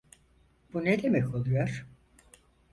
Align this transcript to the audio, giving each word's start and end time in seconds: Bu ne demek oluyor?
Bu 0.73 0.85
ne 0.85 1.03
demek 1.03 1.35
oluyor? 1.35 1.85